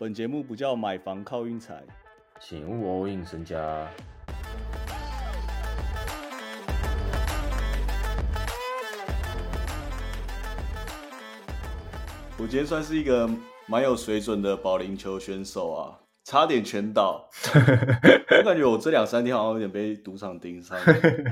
[0.00, 1.82] 本节目不叫买房靠运财，
[2.40, 3.84] 请勿 all in 身家。
[12.38, 13.28] 我今天算是一个
[13.66, 17.28] 蛮有水准的保龄球选手啊，差点全倒。
[18.38, 20.78] 我感觉我这两三天好像有点被赌场盯上。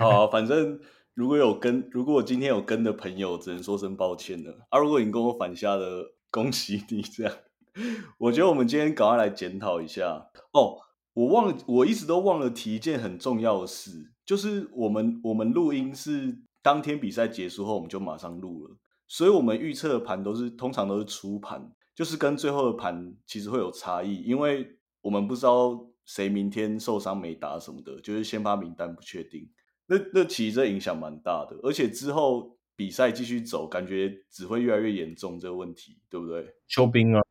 [0.01, 0.77] 好、啊，反正
[1.15, 4.67] 如果有跟，如果我今天有跟的朋友，只能说声抱歉了。
[4.71, 6.03] 啊，如果你跟我反下的，
[6.33, 7.33] 恭喜你这样。
[8.19, 10.79] 我觉得我们今天赶快来检讨一下哦。
[11.15, 18.77] 我忘了，我一直都忘了提一件很重要的事，就是我们我们录音是当天比赛结束后我们就马上录了，
[19.09, 29.49] 所以我们预测的盘都是通常都是初盘，就是跟最后的盘其实会有差异，因为我们不知道谁明天受伤没打什么的，就是先发名单不确定，
[29.87, 36.47] 那那其实这影响蛮大的，而且之后比赛继续走，感觉只会越来越严重这个问题，对不对？
[36.69, 37.23] 邱兵啊，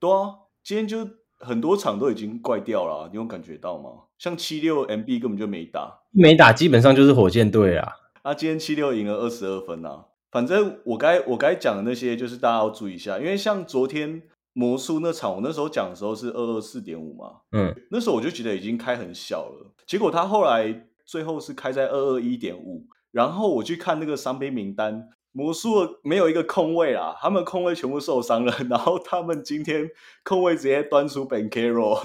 [0.00, 3.90] 对啊，今天就很多场都已经怪掉了啊、你有感觉到吗？
[4.18, 7.92] 像七六 MB 根本就没打，没打基本上就是火箭队啊。
[8.22, 10.06] 啊，今天七六赢了二十二分啊。
[10.30, 29.88] 反正我该我该讲的那些，就是大家要注意一下，因为像昨天魔术那场，我那时候讲的时候是二二四点五嘛，嗯，那时候我就觉得已经开很小了，结果他后来最后是开在二二一点五，然后我去看那个伤兵名单，魔术没有一个空位啦，他们空位全部受伤了， 然后他们今天
[30.24, 31.96] 空位直接端出 Ben Caro，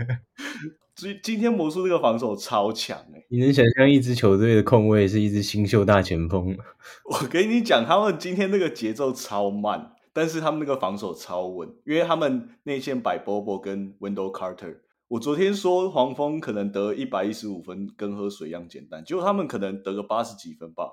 [0.96, 6.64] 所以今天魔术这个防守超强哎、你能想象一支球队的空位是一支新秀大前锋吗？
[7.10, 14.78] 我跟你讲，他们今天那个节奏超慢，但是他们那个防守超稳，因为他们内线摆 Bobo 跟 Wendell Carter。
[15.08, 20.90] 我昨天说黄蜂可能得一百一十五分，跟喝水一样简单，结果他们可能得个八十几分吧。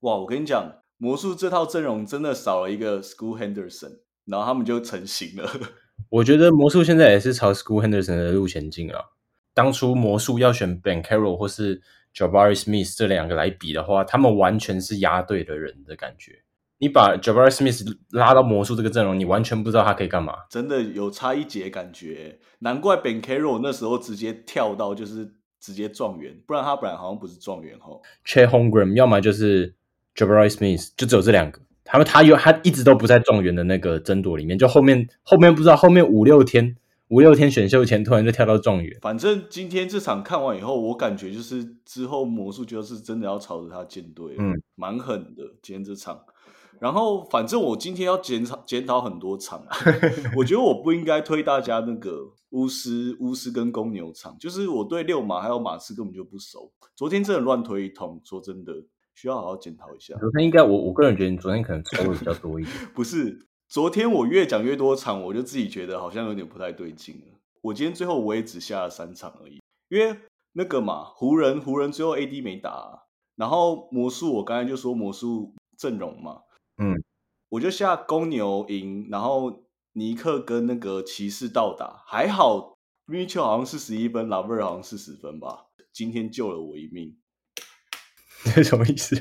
[0.00, 5.50] 哇，我跟你讲，魔术这套阵容真的少了一个 School Henderson，然后他们就成型了。
[6.10, 9.00] 我觉得魔术现在也是朝 School Henderson 的路前进啊。
[9.52, 11.80] 当初魔术要选 Ben Carroll 或是
[12.14, 16.42] Jabari Smith 这两个来比的话，他们完全是压对的人的感觉。
[16.78, 20.34] 你把 Jabari Smith 拉到魔术这个阵容，你完全不知道他可以干嘛。
[20.50, 28.02] 真的有差一截感觉，难怪 Ben Carroll 那时候直接跳到就是直接状元，不然他本来好像不是状元吼。
[28.26, 29.74] Che Holmgren 要么就是
[30.16, 31.60] Jabari Smith，就只有这两个。
[31.84, 36.76] 他们他有他一直都不在状元的那个争夺里面，就后面后面不知道后面五六天
[37.08, 38.98] 五六天选秀前突然就跳到状元。
[39.00, 45.44] 反正今天这场看完以后，我感觉就是之后魔术就是真的要朝着他建队，嗯，蛮狠的。
[45.62, 46.20] 今天这场，
[46.80, 49.76] 然后反正我今天要检讨检讨很多场啊，
[50.36, 58.72] 我觉得我不应该推大家那个巫师巫师跟公牛场，就是我对六马还有马刺根本就不熟，昨天真的乱推一通，说真的
[59.16, 60.14] 需要好好检讨一下。
[60.18, 62.76] 昨天应该我我个人觉得你昨天可能抽的比较多一点。
[62.94, 67.38] 不是，昨天我越讲越多场，我就自己觉得好像有点不太对劲了。
[67.62, 70.16] 我今天最后我也只下了三场而已，因为
[70.52, 72.98] 那个嘛，湖人湖人最后 AD 没打啊、
[73.34, 76.42] 然后魔术我刚才就说魔术阵容嘛，
[76.76, 76.94] 嗯，
[77.48, 82.74] 我就下公牛赢，然后尼克跟那个骑士倒打，还好
[83.06, 87.16] Mitchell 好像是十一分，拉贝尔好像四十分吧，今天救了我一命。
[88.54, 89.16] 这什么意思？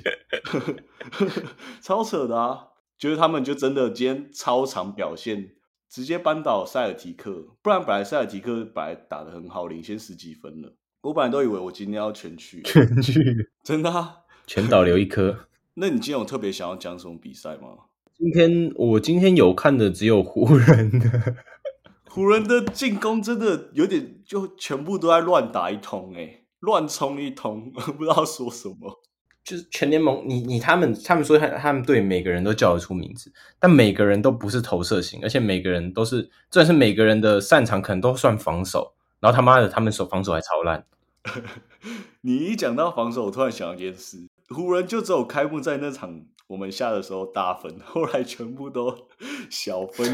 [1.82, 2.68] 超扯的啊！
[2.98, 5.52] 就是他们就真的今天超常表现，
[5.90, 7.56] 直接扳倒塞尔提克。
[7.62, 10.76] 不然本来塞尔提克本来打得很好，领先十几分了。
[11.02, 14.20] 我本来都以为我今天要全去，全去真的啊。
[14.48, 15.48] 全倒留一颗。
[15.76, 17.70] 那你今天有特别想要讲什么比赛吗？
[18.18, 21.36] 今天我今天有看的只有湖人的，
[22.10, 29.02] 湖人的进攻真的有点，就全部都在乱打一通、欸，乱冲一通，不知道说什么。
[29.46, 40.84] 就是全联盟，你你他们他们说他他们队每个人都叫得出名字，但每个人都不是投射型，而且每个人都是，虽然是每个人的擅长可能都算防守，然后他妈的他们手防守还超烂。
[42.22, 49.08] 你一讲到防守，我突然想到一件事：湖人就只有开幕在那场我们下的时候大分，后来全部都
[49.52, 50.12] 小分，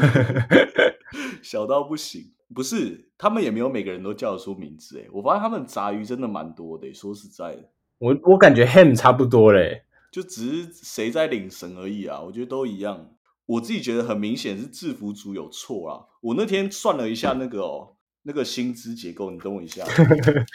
[1.42, 2.32] 小到不行。
[2.54, 5.00] 不是，他们也没有每个人都叫得出名字。
[5.00, 6.92] 哎，我发现他们杂鱼真的蛮多的。
[6.92, 7.70] 说实在的，
[8.02, 12.20] 我我感觉 Ham 差不多嘞，就只是谁在领神而已啊。
[12.20, 13.10] 我觉得都一样。
[13.46, 16.04] 我自己觉得很明显是制服组有错啦。
[16.20, 19.84] 我那天算了一下那个哦，那个薪资结构，你等我一下，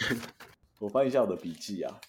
[0.80, 2.00] 我翻一下我的笔记啊。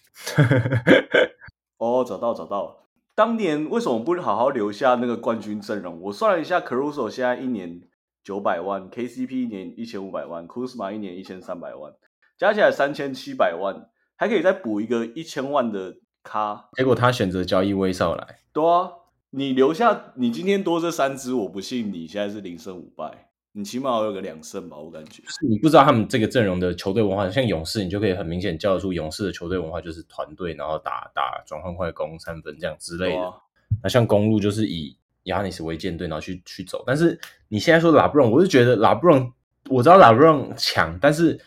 [1.77, 2.89] 哦，找到找到。
[3.15, 6.01] 当年为什么不好好留下那个冠军阵容？
[6.01, 7.81] 我算了一下，Caruso 现在一年
[8.25, 11.93] 九百万，KCP 一年一千五百万，Kuzma 一年一千三百万，
[12.37, 13.89] 加起来三千七百万，
[14.19, 16.69] 还可以再补一个一千万的咖。
[16.73, 18.91] 结果他选择交易威少来，对啊，
[19.29, 23.29] 你留下你今天多这三支，我不信你现在是零胜五败。
[23.53, 25.23] 你起码要有个两胜吧，我感觉。
[25.47, 33.33] 你不知道他们这个阵容的球队文化，像勇士，你就可以很明显叫得出勇士的球队文化就是团队，然后打打转换快攻三分这样之类的。
[33.81, 36.83] 那像公路就是以亚尼斯为舰队，然后去去走。
[36.85, 37.17] 但是
[37.47, 39.33] 你现在说拉布朗，我是觉得拉布朗，
[39.69, 41.39] 我知道拉布朗强，但是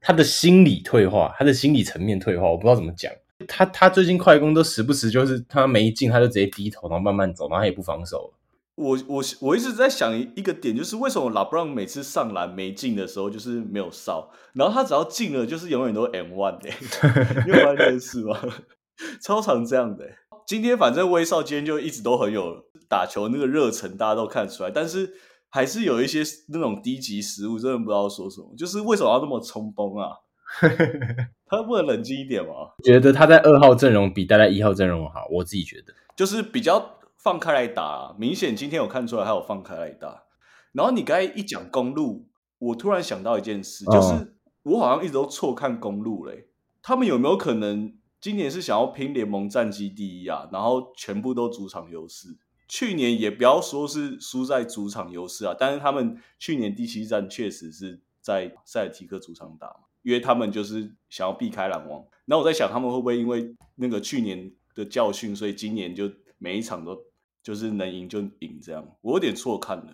[0.00, 3.12] 他的心理退化，他的心理层面退化，我不知道怎么讲。
[3.48, 8.32] 他他最近快攻都时不时就是他没进，他就直接低头，然后慢慢走，然后他也不防守。
[8.76, 16.70] 我我我一直在想一个点，就是为什么拉布朗每次上篮没进的时候就是没有哨，然后他只要进了就是永远都 M one 的，
[17.46, 18.38] 你有发现这件事吗？
[19.20, 20.04] 超常这样的。
[20.46, 25.14] 今天反正威少今天就一直都很有打球那个热忱，大家都看得出来，但是
[25.50, 28.54] 还是有一些那种低级失误，真的不知道说什么。
[28.56, 30.10] 就是为什么要那么冲崩啊？
[31.46, 32.54] 他不能冷静一点吗？
[32.82, 38.14] 觉得他在二号阵容比待在一号阵容好，我自己觉得就是比较放开来打。
[38.18, 40.24] 明显今天有看出来他有放开来打。
[40.72, 46.48] 然后你刚才一讲公路，我突然想到一件事，就是我好像一直都错看公路嘞。
[46.82, 47.94] 他们有没有可能？
[48.20, 52.28] 今年是想要拼联盟战绩第一啊，然后全部都主场优势。
[52.70, 62.04] 去年也不要说是输在主场优势啊，但是他们去年第七战确实是在塞尔提克主场打嘛，因为他们就是想要避开篮网。
[62.26, 66.08] 那我在想，他们会不会因为那个去年的教训，所以今年就
[66.38, 66.96] 每一场都
[67.42, 68.86] 就是能赢就赢这样？
[69.00, 69.86] 我有点错看了。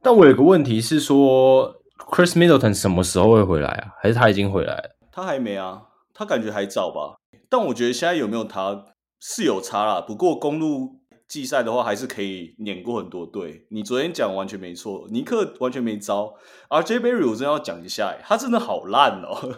[0.00, 3.92] 但我有个问题是说，Chris Middleton 什么时候会回来啊？
[4.00, 4.96] 还是他已经回来了？
[5.12, 5.82] 他还没啊，
[6.14, 7.20] 他感觉还早吧。
[7.50, 8.86] 但我觉得现在有没有他
[9.20, 10.00] 是有差啦。
[10.00, 13.66] 不过公路季赛的话，还是可以碾过很多队。
[13.70, 16.34] 你昨天讲完全没错，尼克完全没招。
[16.68, 19.56] 而 J Berry 我真要讲一下，他真的好烂哦。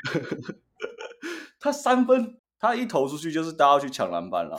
[1.58, 4.58] 他三分，他一投出去就是大家去抢篮板了。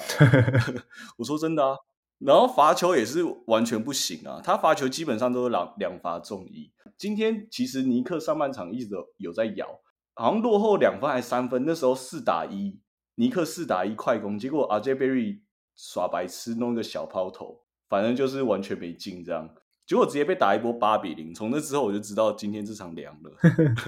[1.18, 1.76] 我说真的啊。
[2.20, 4.40] 然后罚球也是完全不行啊。
[4.44, 6.72] 他罚球基本上都是两两罚中一。
[6.98, 9.68] 今天其实尼克上半场一直都有在咬。
[10.14, 12.80] 好像落后两分还三分，那时候四打一，
[13.16, 15.40] 尼克四打一快攻，结果 RJ Berry
[15.76, 19.50] 耍白痴弄一个小抛投，反正就是完全没进这样，
[19.86, 21.34] 结果直接被打一波八比零。
[21.34, 23.32] 从那之后我就知道今天这场凉了，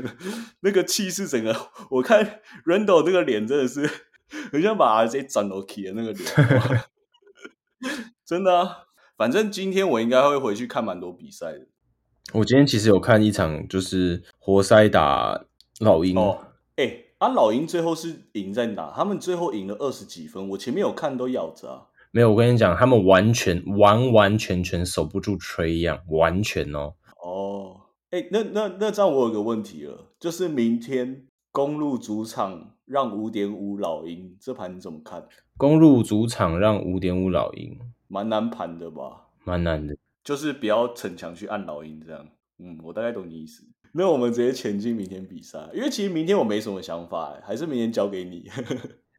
[0.62, 1.56] 那个气势整个，
[1.90, 3.90] 我看 Randall 这个脸真的是
[4.52, 6.84] 很像把 RJ 斩楼起的那个脸，
[8.26, 8.86] 真的啊。
[9.16, 11.68] 反正今天我应该会回去看蛮多比赛的。
[12.34, 15.46] 我今天其实有看一场，就是活塞打。
[15.80, 16.40] 老鹰哦，
[16.76, 18.92] 哎，啊，老鹰最后是赢在哪？
[18.94, 21.88] 他们最后赢了二十几分，我前面有看都咬着啊。
[22.12, 26.96] 没有，我跟你讲，他们完全完完全全守不住吹样，完全哦。
[27.24, 27.80] 哦，
[28.10, 35.26] 哎，那那那这样我有个问题了，就是明天公路主场让五点五老鹰，这盘你怎么看？
[35.56, 37.80] 公路主场让五点五老鹰，
[38.10, 39.28] 蛮难盘的吧？
[39.46, 39.96] 蛮难的，
[40.26, 42.28] 就是不要逞强去按老鹰这样。
[42.60, 43.64] 嗯，我大概懂你意思。
[43.96, 48.50] 那我们直接前进明天比赛，因为其实明天我没什么想法，还是明天交给你。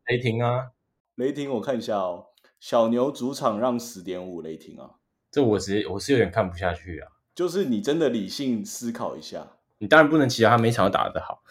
[0.09, 0.73] 雷霆啊，
[1.15, 2.27] 雷霆，我看一下哦，
[2.59, 4.91] 小牛主场让十点五，雷霆啊，
[5.31, 7.09] 这我直接我是有点看不下去啊。
[7.35, 11.43] 就是你真的理性思考一下，你当然不能期待他每场都打得好，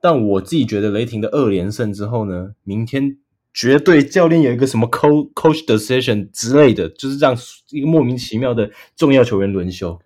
[0.00, 3.18] 但我自己觉得雷霆的二连胜之后呢，明天。
[3.54, 7.36] 绝对教练有一个什么 coach coach decision 之类的，就是这样
[7.70, 9.98] 一个莫名其妙的重要球员轮休。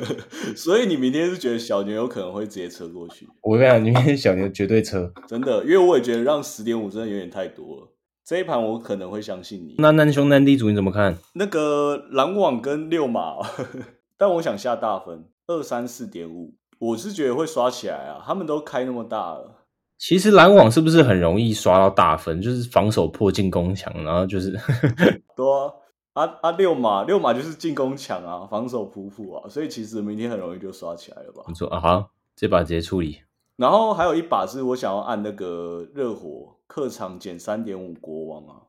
[0.56, 3.28] 所以你明天是觉得小牛有可能会直接车过去？
[3.42, 7.88] 我跟你讲，明天小牛绝对车，真的，因为我也觉得让十点五真的有点太多了。
[8.24, 9.74] 这一盘我可能会相信你。
[9.76, 11.18] 那难兄难弟组你怎么看？
[11.34, 13.36] 那个篮网跟六马，
[14.16, 19.63] 但我想下大分二三四点五，我是觉得会刷起来啊，他们都开那么大了。
[20.06, 22.38] 其实篮网是不是很容易刷到大分？
[22.38, 24.54] 就是防守破进攻强，然后就是
[25.34, 25.74] 多
[26.12, 31.42] 啊啊六码六码就是进攻强啊，防守普普啊，所以其实明天很容易就刷起来了吧？
[31.48, 33.22] 你说啊好，这把直接处理。
[33.56, 38.68] 然后还有一把是我想要按那个热火客场减三点五国王啊，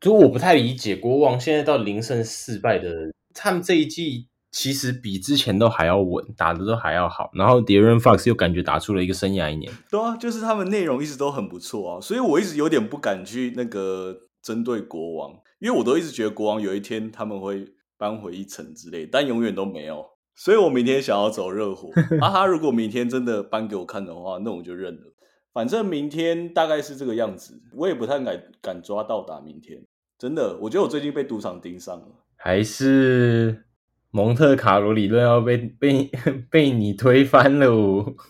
[0.00, 2.88] 就我不太理解国王现在到零胜四败的，
[3.34, 4.28] 他们这一季。
[4.58, 7.30] 其实比之前都还要稳，打的都还要好。
[7.34, 9.70] 然后 Darren Fox 又感觉打出了一个生涯一年。
[9.90, 17.66] 对啊，就是他们内容一直都很不错啊，所以我一直有点不敢去那个针对国王，因为我都一直觉得国王有一天他们会
[17.98, 20.02] 扳回一城之类，但永远都没有。
[20.34, 21.90] 所以我明天想要走热火。
[22.22, 25.02] 啊哈，如果明天真的搬给我看的话，那我就认了。
[25.52, 29.84] 反正明天大概是这个样子，我也不太敢敢抓到打明天。
[30.18, 32.06] 真的，我觉得我最近被赌场盯上了，
[32.38, 33.65] 还是。
[34.16, 36.10] 蒙特卡罗理论要被被
[36.50, 37.66] 被你推翻了，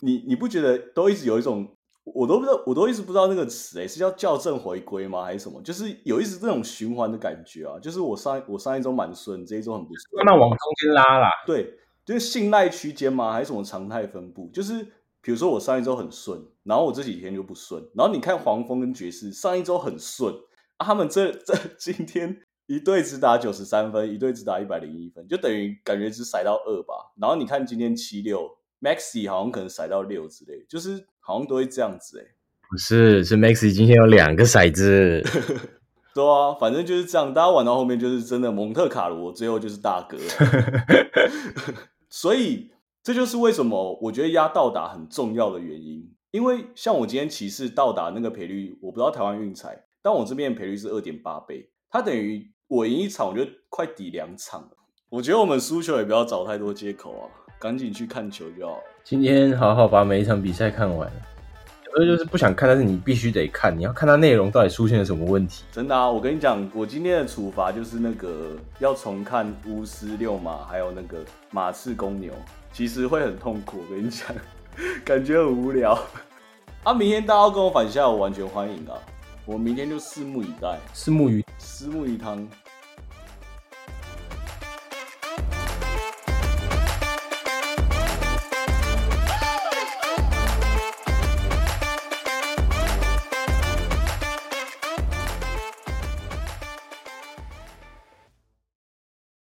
[0.02, 5.62] 你你不觉得都一直有一种，我都不知道，我都一直不知道那个词，哎，是叫校正回归吗，还是什么？
[5.62, 11.30] 就是有一直这种循环的感觉啊，就是我上我上一周蛮顺，这一周很不顺，慢慢往中间拉啦。
[11.46, 11.72] 对，
[12.04, 13.32] 就是信赖区间吗？
[13.32, 14.50] 还是什么常态分布？
[14.52, 14.82] 就是
[15.22, 20.34] 比如说我上一周很顺，然后我这几天就不顺，然后你看黄蜂跟爵士上一周很顺，
[20.78, 22.36] 啊，他们这这今天
[22.66, 27.12] 一队只打九十三分，一队只打一百零一分，就等于感觉只甩到二吧。
[27.20, 28.48] 然后你看今天七六
[28.80, 32.24] ，Maxi 好像可能甩到六之类，就是好像都会这样子哎。
[32.68, 35.22] 不是，是 Maxi 今天有两个骰子。
[36.12, 37.32] 对啊，反正就是这样。
[37.32, 40.16] 大家玩到后面就是真的蒙特卡罗，最后就是大哥。
[42.10, 46.10] 所以这就是为什么我觉得压到达很重要的原因。
[46.32, 54.70] 因为像我今天骑士到达那个赔率，我不知道台湾运彩，但我这边赔率是二点八倍，它等于我赢一场，我觉得快抵两场了。
[55.08, 57.24] 我觉得我们输球也不要找太多借口啊，
[57.60, 58.80] 赶紧去看球就好。
[59.04, 61.08] 今天好好把每一场比赛看完。
[61.94, 63.72] 这就是不想看，但是你必须得看。
[63.74, 65.62] 你要看它内容到底出现了什么问题。
[65.70, 72.32] 真的啊，我跟你讲，我今天的处罚就是那个要重看巫师六马，还有那个马刺公牛，
[72.72, 73.78] 其实会很痛苦。
[73.88, 74.28] 我跟你讲，
[75.06, 75.96] 感觉很无聊。
[76.82, 78.98] 啊，明天大家要跟我反下，我完全欢迎啊！
[79.46, 82.46] 我明天就拭目以待，拭目以拭目以汤。